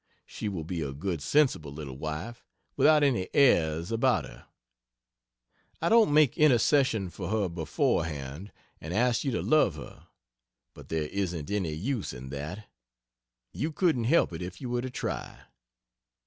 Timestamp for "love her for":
9.43-10.81